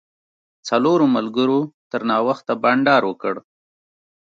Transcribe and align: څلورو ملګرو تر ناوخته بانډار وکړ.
څلورو 0.67 1.05
ملګرو 1.15 1.59
تر 1.91 2.01
ناوخته 2.09 2.53
بانډار 2.63 3.01
وکړ. 3.07 3.35